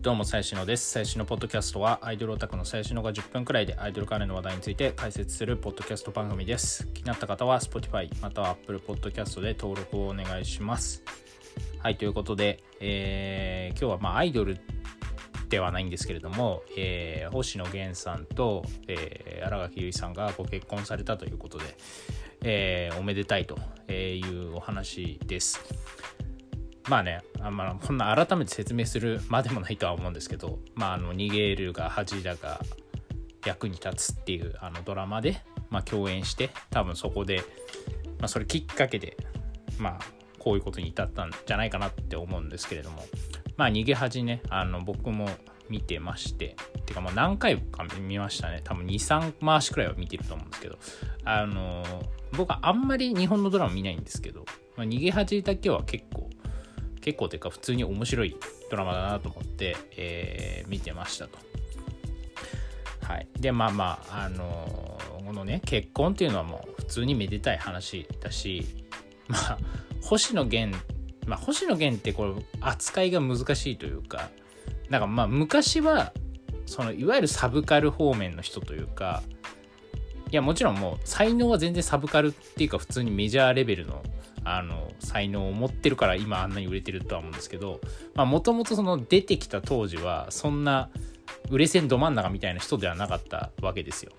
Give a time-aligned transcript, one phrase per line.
[0.00, 0.92] どうも、最新のです。
[0.92, 6.86] 最新のポッドキャストは、アイドルオタクの最新のが10分くらいでアイドル関連の話題について解説するポッドキャスト番組です。
[6.94, 11.02] 気になった方は、Spotify または Apple Podcast で登録をお願いします。
[11.80, 14.60] はい、ということで、えー、今日はまあアイドル
[15.48, 21.64] ではないんですけれども、えー、星野源さんと、えー、新垣結衣さんがご結婚されたということで、
[22.42, 23.58] えー、おめでたいと
[23.92, 25.60] いうお話です。
[26.88, 32.60] まあね、あんまあ、こんな改めて説明するまでもないとは思うんですけど、まあ、あの逃げるが恥だが
[33.44, 37.42] 役に立つっていうあのドラマで、まあ、共演して多分そこで、
[38.18, 39.16] まあ、それきっかけで、
[39.78, 39.98] まあ、
[40.38, 43.04] こういうことに至ったんじゃないかなって思うんですけれども、
[43.58, 45.28] まあ、逃げ恥ねあの僕も
[45.68, 48.62] 見てましててかもう何回か見ましたね。
[48.64, 50.78] 多分23回しくらいは見てると思うんですけど
[51.26, 51.84] あの
[52.32, 56.30] 僕はあんまり日本のドラマ見ないんですけど、まあ、逃げ恥だけは結構
[57.08, 58.36] 結構というか普通に面白い
[58.70, 61.38] ドラマだなと思って、えー、見てましたと。
[63.02, 68.84] はい、でまあまああのー、このね結婚っていうのはもう普通にめでたい話だし
[69.26, 69.58] まあ
[70.02, 70.76] 星野源
[71.26, 74.28] まあ星野源ってこれ扱いが難しいというか
[74.90, 76.12] なんかまあ昔は
[76.66, 79.22] そのいわゆるサブカル方面の人というか
[80.30, 84.02] いやもちろんもう才能は全然サブカルっていうか普通にメジャーレベルの
[84.56, 87.80] あの才能を持ってるから今あんなに売れてるとは思うんですけど
[88.14, 90.90] もともとその出てきた当時はそんな
[91.50, 94.12] 売れ線ど真ん中みたいな人ではなかったわけですよ。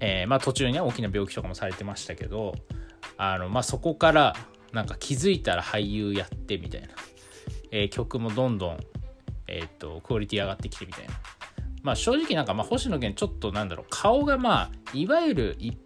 [0.00, 2.54] えー、まあ途中には大きな病気とかもされてましたけど
[3.16, 4.36] あの、まあ、そこから
[4.72, 6.88] なんか気づいたら俳優やってみたいな、
[7.70, 8.78] えー、曲もどんどん、
[9.46, 11.14] えー、っとクオリティ上がってきてみたいな。
[11.82, 15.76] まあ正直なんかまあ星野源ちょっとなんだろう顔がまあいわゆる一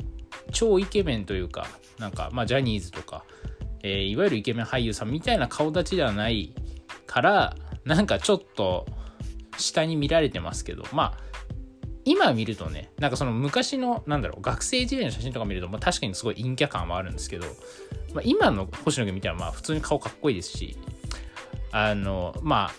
[0.53, 1.67] 超イケメンというか、
[1.99, 3.25] なんか、まあ、ジャニーズとか、
[3.83, 6.53] えー、いわゆるイケメン俳優さんみたいな顔立ちではない
[7.07, 8.87] から、なんかちょっと
[9.57, 11.19] 下に見られてますけど、まあ、
[12.05, 17.47] 今見るとね、なんかその昔の、なんだろう、学生時代の写真とか見ると、まあ、確かにすごい陰キャ感はあるんですけど、
[18.14, 20.77] まあ、今の星野源見たら、まあ、普通に顔かっこいいですし、
[21.70, 22.75] あの、まあ、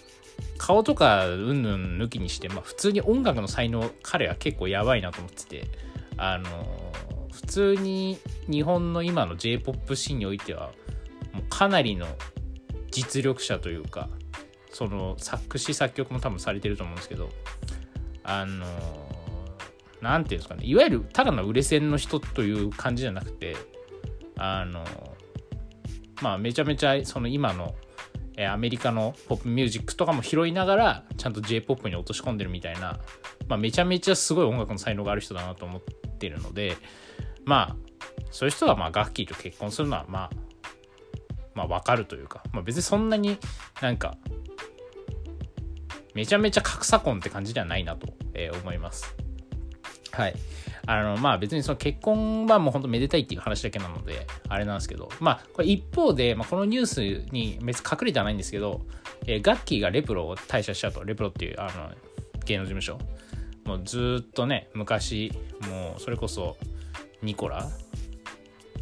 [0.57, 5.67] 顔とかうんぬん抜きにして、まあ、普通に音楽の才能、彼は結構やばいなと思ってて、
[6.17, 6.49] あの、
[7.41, 8.17] 普通に
[8.49, 10.71] 日本の今の J-POP シーンにおいては
[11.33, 12.07] もうかなりの
[12.91, 14.09] 実力者というか
[14.71, 17.29] その作詞作曲も多分されてると思うんですけど
[18.23, 18.65] あの
[20.01, 23.55] 何て言うんですかねいわゆるただの売れ線の人という感じじゃなくて
[24.37, 24.83] あの
[26.21, 27.73] まあめちゃめちゃその今の
[28.47, 32.99] アメリカのポップミュージックとかも拾いながらちゃんと J-POP に落とし込んでるみたいな、
[33.49, 36.77] まあ、めちゃめちゃすごい音楽の才能がある人だなと思ってるので
[37.49, 37.75] まあ
[38.29, 40.29] そういう人がまあガッキーと結婚するのはまあ
[41.55, 43.39] まあわかるというか、まあ、別にそんなに
[43.81, 44.15] なんか
[46.13, 49.15] めちゃめちゃ格差婚って感じではないなと、え思います。
[50.11, 50.35] はい。
[50.85, 58.81] あの、まあ別にその結婚はもう本当めでたいっていう話だけなので、あれなんですけど、まあこれ一方で、まあ、このニュースに別に隠れてはないんですけど、
[59.25, 61.91] えー、ガッキーがレプロを退社したと、レプロっていうあの
[62.45, 62.99] 芸能事務所。
[63.65, 65.31] もうずっとね、昔、
[65.69, 66.57] もうそれこそ
[67.21, 67.69] ニコラ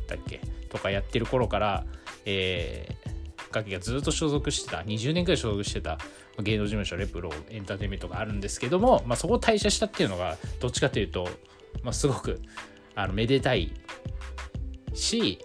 [0.08, 1.86] だっけとかやってる頃から、
[2.26, 5.98] えー、ガキがずっと所属してた20年くらい所属してた
[6.40, 11.28] 芸能事務所レプロエンターテインメントがあるんですけども、まあ、そこを退社したっていうのがどっちかというと、
[11.84, 12.42] まあ、すごく
[12.96, 13.72] あのめでたい
[14.94, 15.40] し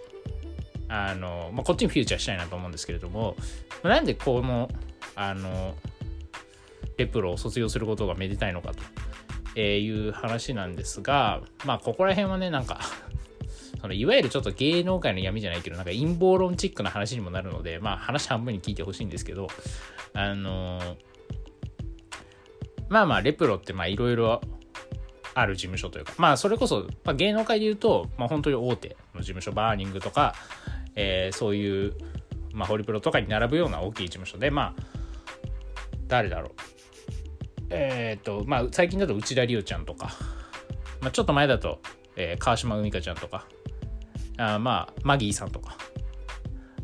[0.87, 3.35] あの、まあ、こっちにフューチャーしたいなと思うんですけれども、
[3.81, 4.69] まあ、なんでこの
[5.15, 5.75] あの
[6.97, 8.83] レプロを卒業することがめでたいのかと。
[9.55, 12.79] えいう話なんですが、まあ、ここら辺はね、なんか
[13.81, 19.47] そのいわゆるちょっと芸能界の闇じゃないけど、なんか陰謀論チックな話にもなるので、まあ、話半分に聞いてほしいんですけど、
[20.13, 20.95] あのー、
[22.89, 24.41] まあまあ、レプロってまあいろいろ
[25.35, 30.35] ある事務所というか、まあそれこそ、まあ、芸能界で言うと、まあ本当に大手の事務所、バーニングとか、
[30.95, 31.93] えー、そういう、
[32.53, 34.83] まあホリプロとかに並ぶような大きい事務所で、まあ、
[36.07, 36.72] 誰だろう。
[37.69, 40.11] えっ、ー、と、まあ、最近だと内田理央ちゃんとか、
[41.01, 41.81] まあ、ちょっと前だと、
[42.15, 43.47] えー、川島海香ちゃんとか、
[44.37, 45.77] あまあ、マギーさんとか、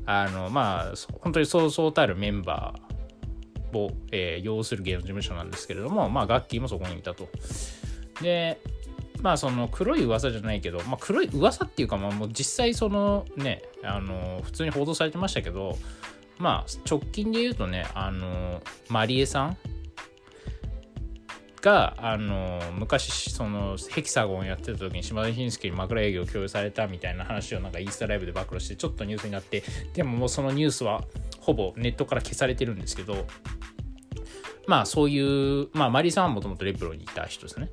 [0.06, 7.30] あの、まあ、本当にそうそうたるメンバーを、えー、要する芸能事務所なんですけれども、まあ、ガッキーもそこにいたと。
[8.22, 8.60] で、
[9.22, 15.78] まあ、その黒い噂じゃないけど、まあ、黒い噂っていうか、まあ、もう実際そのね、あの、普通に報道されてましたけど、
[16.38, 19.58] まあ、直近で言うとね、あの、マリエさん
[21.62, 29.64] があの昔そのヘキサゴンやってた時に島田紳介に枕営業を共有されたみたいな話をなんかインスタライブで暴露してちょっとニュースになって
[29.94, 31.04] でももうそのニュースは
[31.40, 33.26] ほぼネットから消されてるんですけど
[34.70, 37.72] まあそういう、まあマリーさんはもともとレプロにいた人ですね。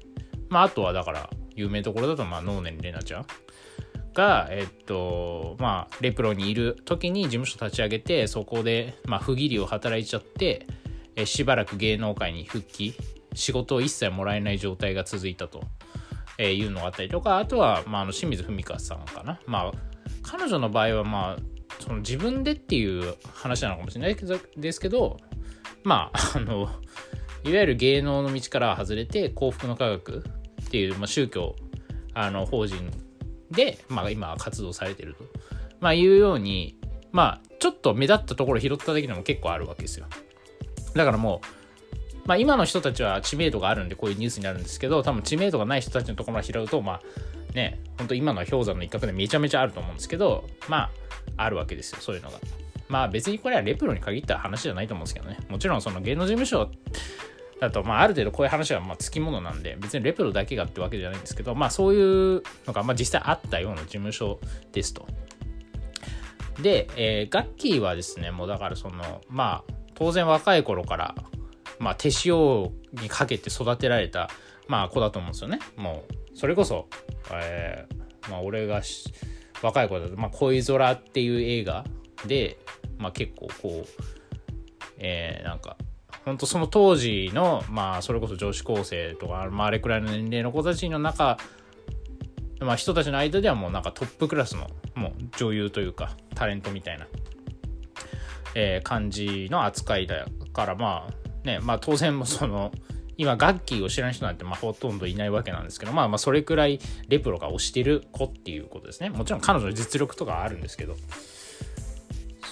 [0.48, 3.26] まああとはだから、有名どころだと、まあ能年玲奈ちゃん
[4.14, 10.66] が、えっと、まあレプロにいる時に事務所立ち上げて、そこで、まあ不義理を働いちゃって、
[11.16, 12.94] えしばらく芸能界に復帰、
[13.36, 15.62] 仕事を一切もらえない状態が続いたと。
[16.38, 19.40] えいうのがあったりとか、あとは、まあ、あの清水文香さんかな。
[19.46, 19.72] まあ、
[20.22, 21.42] 彼女の場合は、まあ、
[21.80, 24.16] その自分でっていう話なのかもしれない
[24.56, 25.18] ですけど、
[25.84, 26.68] まあ、 あの、
[27.44, 30.24] いわゆる芸能の道から外れて、幸福の科学
[30.62, 31.56] っていう、まあ、宗教
[32.14, 32.90] あの法人
[33.50, 35.24] で、まあ、今活動されてると、
[35.80, 36.78] まあ、いうように、
[37.12, 40.06] まあ、ちょっと目立ったところ拾っただけでも結構あるわけですよ。
[40.94, 41.65] だからもう、
[42.26, 47.00] まあ、今の人たちは知名度があるんでこういうニュースになるんですけど多分知名度がない人たちのところまで拾うとまあ
[47.54, 50.90] ね本当今の氷山の一角でめちゃめちゃあると思うんですけどま
[51.36, 52.38] ああるわけですよそういうのが。
[52.88, 55.38] まあ別にこれはレプロに限った話じゃないと思うんですけどね。
[55.48, 56.70] もちろんその芸能事務所
[57.60, 64.38] だと、まあ、ある程度こういう話はまあつきものなんで別にレプロだけがってわけじゃないんですけどまあそういうのがまあ実際あったような事務所
[64.72, 65.06] ですと。
[66.62, 71.14] で、えーガッキーはですねもうだからそのまあ当然若い頃から
[71.78, 72.70] まあ、手塩
[73.02, 74.30] にかけて育てられた、
[74.68, 75.58] まあ、子だと思うんですよね。
[75.76, 76.88] もう、それこそ、
[77.32, 78.82] えーまあ、俺が
[79.62, 81.84] 若い子だと、まあ、恋空っていう映画
[82.26, 82.58] で、
[82.98, 84.02] まあ、結構こう、
[84.98, 85.76] えーなんか、
[86.24, 91.38] 本当その当時の、まあ、それこそ女子高生とか、まあ、あれくらいの年齢の子たちの中、
[92.60, 97.06] まあ、人たちの間ではもうなんかトップクラスの、もう女優というか、タレントみたいな、
[98.54, 102.72] えー感じの扱いだから、まあ、ね、まあ当然もその、
[103.16, 109.08] 今、ガッキーを知らない人なんてまあほとんどいないわけなんですけど、まあまあそれくらいレプロが推してる子っていうことですね。
[109.08, 110.96] もちろん彼女の実力とかあるんですけど。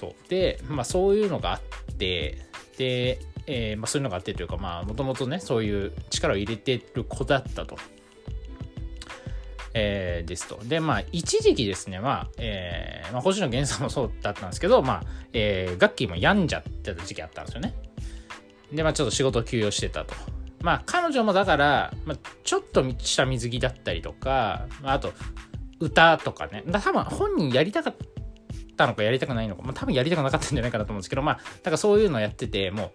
[0.00, 0.14] そう。
[0.30, 1.60] で、まあそういうのがあっ
[1.98, 2.38] て、
[2.78, 7.76] で、えーまあそういうのがあってというか、まあもともとね、そういう力を入れてる子だったと。
[9.74, 10.60] えーですと。
[10.64, 15.02] で、まあ、一時期ですね、まあ、えーまあ、星野源さんもそうだったんですけど、まあ、
[15.32, 17.74] えーガッキーも病んじゃってた時期あったんですよね。
[18.74, 20.14] で、まあ、ちょっと仕事を休養してたと。
[20.60, 25.12] まあ、彼女もだから、まあ、ちょっとした水着だったりとか、まあ、あと、
[25.80, 26.64] 歌とかね。
[26.66, 27.96] だ多分本人やりたかっ
[28.76, 32.90] たのかやりたくないのか、まあ、多分やりたくなかったんじゃないかなと思うんですけど、まあ、だからそういうのやってて、もう、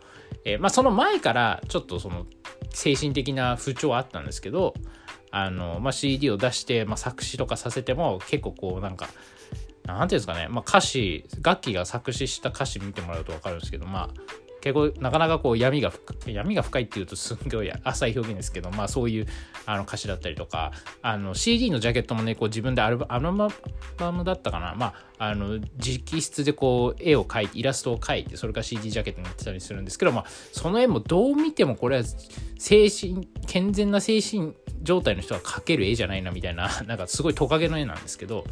[0.46, 2.26] えーまあ、その前からちょっとその
[2.72, 4.74] 精神的な不調はあったんですけど、
[5.32, 9.10] あの、まあ、CD を出して、まあ、作詞とかさせても結構こうなんか、
[9.86, 14.10] なんていうんですかね、まあ、歌詞、楽器が作詞した歌詞見てもらうと分かるんですけど、まあ、
[14.62, 19.28] 結構なかなかこう闇が深い闇が深いっていうとすんごい浅い表現ですけどまあそういう
[19.66, 20.72] あの歌詞だったりとか
[21.02, 23.32] あの CD のジャケットもねこう自分でアルバアル
[23.98, 32.04] バムだったかなまああの直筆でこう絵を描いてイラストを描いてそれから CD ジャケットになってたりするんですけどまあその絵もどう見てもこれは
[32.58, 38.46] 精神健全な精神状態の人が描ける絵じゃないなみたいな なんかすごいトカゲの絵なんですけど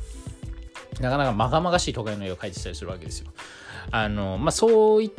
[1.00, 3.32] なかなかまがまがしいトカゲの絵を描いてたりするわけですよ。
[3.92, 5.12] あのまあそういっ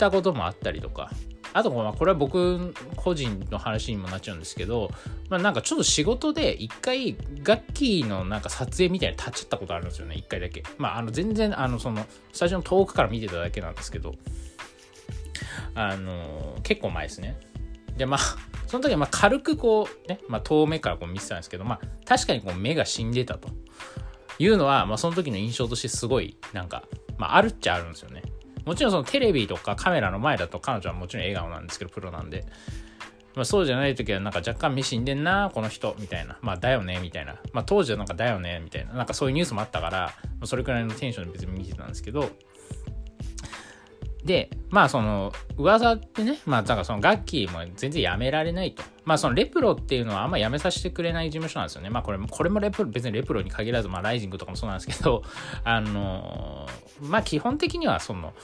[0.00, 1.10] たこともあったりとか。
[1.52, 4.88] あとこれは僕個人の話にもなっちゃうんですけど、
[5.28, 10.14] まあ、なんかちょっと仕事で一回楽器のなんか撮影みたいに立っちゃったことあるんですよね。
[10.14, 10.62] 一回だけ。
[10.78, 14.14] まああの全然あのそのスタジオの遠くから見てただけなんですけど。
[15.74, 17.38] あの結構前ですね。
[17.96, 18.20] でまあ
[18.66, 23.48] その時はまあ軽くこうね、まあ、遠目からこう見てたんですけどまあ確かにこう目が死んでたと
[24.38, 26.84] いうのは、まあ、その時の印象としてすごいなんか、
[27.18, 28.19] まあ、あるっちゃあるんですよね。
[28.70, 32.46] もちろんそのテレビとかカメラの前だと彼女はもちろん笑顔なんですけどプロなんで、
[33.34, 36.38] まあ、そうじゃない時はなんか若干見死んでんなこの人みたいな。
[36.40, 37.34] まあだよねみたいな。
[37.52, 38.92] まあ当時はなんかだよねみたいな。
[38.92, 40.12] なんかそういうニュースもあったから
[40.44, 42.30] それくらいのテンションで別に見てたんですけど
[44.24, 48.82] でまあその噂ってねまあだからその楽器も全然やめられないと。
[49.04, 51.90] まあそのレプロっていうのはあんまやめさせてくれない事務所なんですよね。
[51.90, 55.22] まあこれもこれもレプロ別にレプロに限らずまあライジングとかもそうなんですけど
[55.64, 56.68] あの
[57.00, 58.34] まあ基本的にはその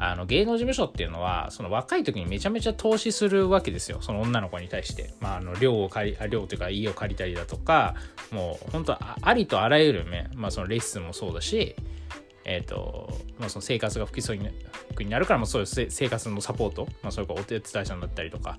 [0.00, 3.98] あの芸能事務所っていうのはその若い時にめちゃめちゃ投資するわけですよ。
[4.00, 7.96] その女の子に対して、まあ、あの寮を借りあ寮というか家を借りたりだとか
[8.30, 11.74] もう本当あありとあらゆるね、まあ、そのレッスンもそうだし
[12.50, 14.38] えーとまあ、その生活が不規則
[15.04, 18.58] になるから、まあ、そういう生活のサポート、まあ、それかお手伝いさんだったりとか、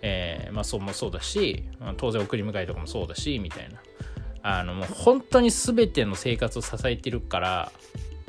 [0.00, 3.78] えーまあ、そうもそうだし、まあ当然送り迎えとかもそうだしみたいな
[4.42, 7.72] あのもう本当に全ての生活を支えてるから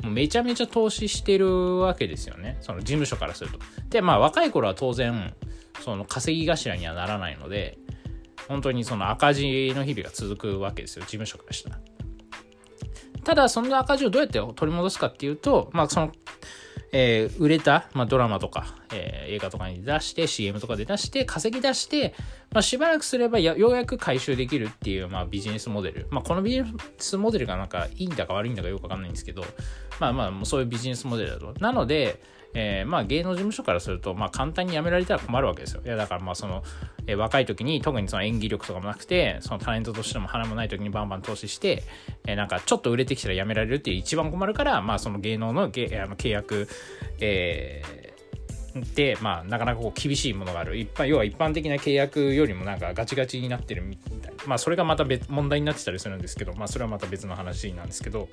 [0.02, 3.58] もうめちゃめちゃ投資してるわけですよねその事務所からすると。
[3.88, 5.34] でまあ若い頃は当然
[5.80, 7.78] その稼ぎ頭にはならないので
[8.46, 11.78] 本当にその赤字の日々が続くわけですよ事務所からしたら。
[13.28, 16.12] ただその赤字をどうやって取り戻すかっていうとまあその
[16.90, 22.14] えー、売れた、まあ、ドラマとか、えー、映画とかに出して、CM とかで出して、稼ぎ出して、
[22.50, 26.06] まあ、しばらくすればようやく回収できるっていう、まあ、ビジネスモデル。
[26.08, 29.44] まあ、このビジネスモデルがなんかいいんだか悪いんだかよくわかんないんですけど、
[30.00, 31.52] まあまあ、そういうビジネスモデルだと。
[31.60, 32.22] なので、
[32.54, 35.82] えー、まあ芸能事務所からすると、まあ簡単に辞められたら困るわけですよ。
[35.84, 36.62] いやだからまあその、
[37.06, 41.84] えー、若い時に特にその演技力とかもなくて、そのタレントとしても花もない時にバンバン投資して、
[42.26, 46.68] えー、なんかちょっと売れてきたら辞められるっていう一番困るから、まあその芸能の芸あの契約、
[47.20, 50.76] えー、で、まあ、なかなかこう厳しいものがある。
[50.76, 54.44] 一般、要は一般的な契約よりもなんかガチガチになってるみたいな。
[54.46, 58.28] まあ、それがまた別、問題になってたりするんですけど、まあ、それはまた別の話なんですけど、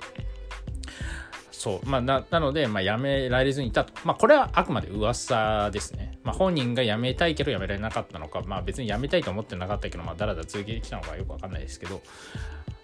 [1.58, 1.88] そう。
[1.88, 3.92] まあ、な、なので、まあ、辞められずにいたと。
[4.04, 6.18] まあ、これはあくまで噂ですね。
[6.22, 12.02] まあ、本人が辞めたいけど辞められなかったのか、まあ、別に辞めたいと思ってなかったけど、まあ、だらだら続けてきたのかよくわかんないですけど、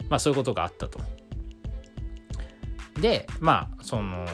[0.08, 1.00] まあ、そういうことがあったと。
[2.98, 4.26] で、まあ、その、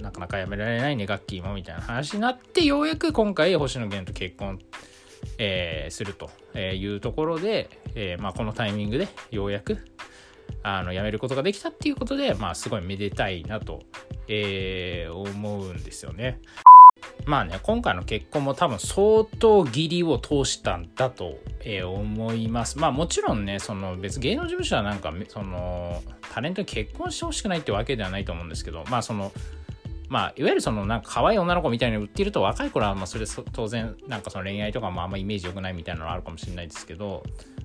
[0.00, 4.58] なかなか辞められないね、ガッキーもみたいな話になって、ようやく今回、星野源と結婚、
[5.36, 9.84] えー、するというところで、えー、まあ、このタイミングでようやく、
[10.62, 13.82] あの、辞めることができたっていうことで、まあ、すごいめでたいなと、
[14.28, 16.40] えー、思うんですよね。
[17.24, 22.78] まあね、今回の結婚も多分相当義理を通したんだと、えー、思います。
[22.78, 26.02] まあもちろんね、その別芸能事務所はなんか、その、
[26.32, 29.32] タレントに結婚してほしくないってわけではないと思うんですけど、まあその、
[30.12, 37.22] まあ、いわゆるそのなんか可愛い女の子みたいに売っていると若い頃はまあそれ当然なんかその恋愛とかもあんまイメージ良くないみたいなのあるかもしれないですけど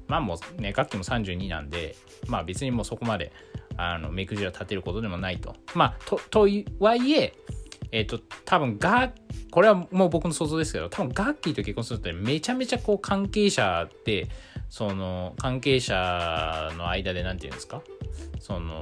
[0.08, 3.34] まあもうね楽器も32なんでまあ別にもうそこまで
[3.76, 5.58] あの目くじら立てることでもないと。
[5.76, 6.48] まあとと
[6.80, 7.34] はいえ
[7.92, 9.12] えっ、ー、と多分が
[9.52, 14.30] これはもう僕の想像ですけど多分ガッキーと結婚するってめちゃめちゃこう関係者って
[14.70, 17.82] その関係者の間で何て言うんですか？
[18.40, 18.82] その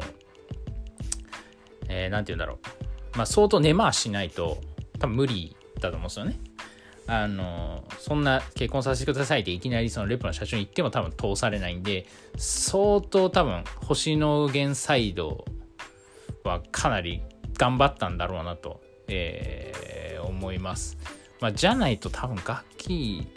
[1.89, 2.84] えー、て言うんだろう。
[3.15, 4.57] まあ、相当根回しないと
[4.99, 6.39] 多分無理だと思うんですよね。
[7.07, 15.45] あのそんな結婚させてくださいっていきなりそのレプの社長に言っても多分通されないんで相当多分星野源サイド
[16.43, 17.21] はかなり
[17.57, 20.97] 頑張ったんだろうなと、えー、思います。
[21.41, 23.27] まあ、じゃないと多分楽器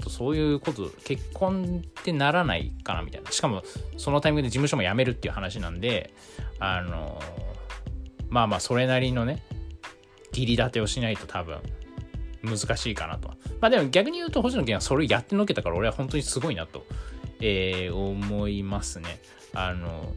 [0.00, 3.62] とそういうこと結婚ってならないかなみたいなしかも
[3.96, 6.14] そのタイミングで事務所も辞めるっていう話なんで
[6.58, 7.20] あの
[8.30, 9.42] まあまあそれなりのね
[10.32, 11.58] 切り立てをしないと多分
[12.42, 13.28] 難しいかなと。
[13.60, 16.84] まあでも逆に言うと星野源はそれをやってのけたから俺は本当にすごいなと、
[17.40, 19.20] えー、思いますね。
[19.52, 20.12] あの、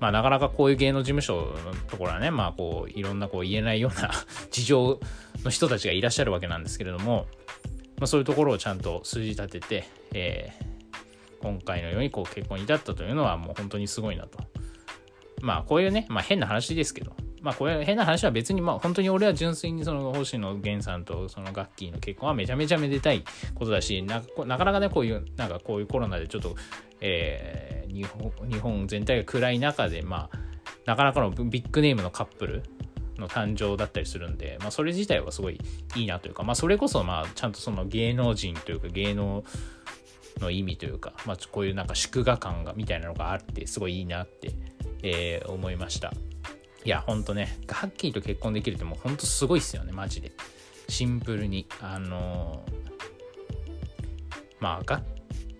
[0.00, 4.10] まあなかなかこういう芸能事務所のところはね、まあこういろんなこう言えないような
[4.50, 5.00] 事情
[5.44, 7.26] の人たちがいらっしゃるわけなんですけれども、
[7.98, 14.38] まあそういうところをちゃんと数字立てて、えー、今回のようにこう結婚に至ったというのはもう本当にすごいなと
[15.44, 23.22] まあこういうね、まあ変な話ですけど、まあこれ変な話は別にまあ本当に俺は純粋にその星野源さんとそのガッキーの結婚はめちゃめちゃめでたい
[23.54, 26.56] ことだし、ななかなかねこういう、なんかこういうコロナでちょっと、
[27.02, 30.38] えー、日本日本全体が暗い中で、まあ
[30.86, 32.62] なかなかのビッグネームのカップル
[33.18, 35.60] の誕生だったりするんで、まあそれ自体はすごい
[35.96, 39.44] いいなというか、まあそれこそまあちゃんとその芸能人というか芸能
[40.40, 44.50] の意味というか、まあこういうなんか祝賀感がみたいなのがあってすごいいいなって
[45.06, 46.12] えー、思いました。
[46.84, 50.32] いや、ほんとね、ガッキーと結婚できるってもうほんとすごいっすよね、マジで。
[50.88, 51.66] シンプルに。
[51.80, 52.72] あのー、
[54.60, 55.02] まあ、ガッ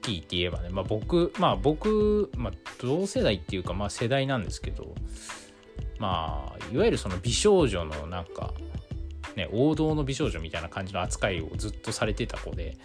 [0.01, 4.95] キーって言えばね、まあ僕、まあ僕、まあ同世代っていうか、まあ世代なんですけど、
[5.99, 8.55] まあ、いわゆるその美少女のなんか、
[9.37, 12.77] ね、王道の美少女みたいな感じの扱いをずっとされてた子で、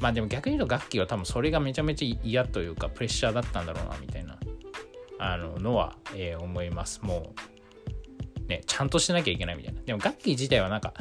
[0.00, 4.38] まあでも逆に言うとガッキーは多分それがめちゃめちゃ嫌というかプレッシャーだったんだろうなみたいな
[5.24, 7.00] あののは、えー、思います。
[7.02, 7.32] も
[8.46, 9.80] う、ね、ちゃんとしなきゃいけないみたいな。
[9.80, 10.92] でも、ガッキー自体はなんか、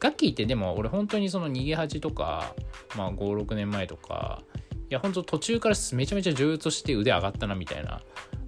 [0.00, 2.54] ガッキーってでも、俺本当にその逃げ恥とか、
[2.96, 4.42] まあ、5、6年前とか、
[4.90, 8.00] いや、本当途中からめちゃめちゃ女優として腕上がったなみたいな、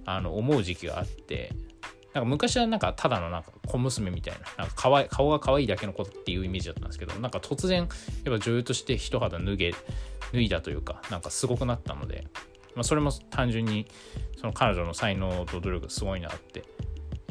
[0.05, 1.53] あの、思う時期があって、
[2.13, 7.87] なんか昔はなんかただのなんか小娘みたいな、なんか顔顔が可愛いだけの子っていうイメージだったんですけど、なんか突然、やっ
[8.25, 9.73] ぱ女優として一肌脱げ、
[10.33, 12.27] 脱いだというか、なんかすごくなったので、
[12.75, 13.87] まあ、それも単純に
[14.37, 16.63] その彼女の才能と努力すごいなって、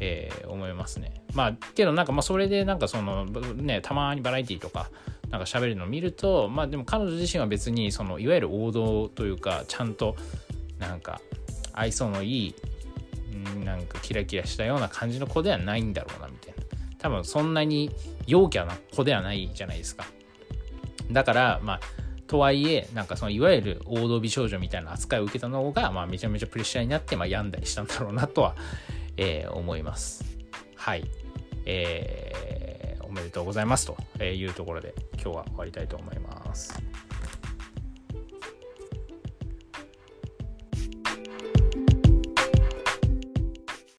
[0.00, 1.22] えー、思いますね。
[1.34, 4.90] まあけどなんかまあそれでなんかそのねたまにバラエティーとか
[5.30, 10.16] なんか喋るのを見るとまあでも彼女自身は別にそのいわゆる王道というかちゃんと
[10.78, 11.20] なんか
[11.72, 12.54] 愛想のいい
[13.64, 16.62] なんかキラキラしたような感じの子ではないんだろうなみたいな
[16.98, 17.90] 多分そんなに
[18.26, 20.04] 陽キャな子ではないじゃないですか
[21.10, 21.80] だからまあ
[22.32, 28.56] とはいえ、なんかそのいわゆる王道美少女みたいな扱いを受けたのが、まあ、めちゃめちゃプレッシャーになって、まあ、病んだりしたんだろうなとは、
[29.18, 30.24] えー、思います。
[30.74, 31.04] はい。
[31.66, 36.91] えー、おめでとうございますというところで今日は終わりたいと思います。